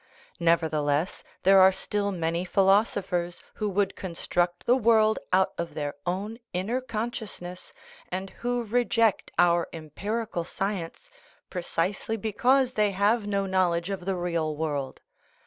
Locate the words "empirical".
9.71-10.43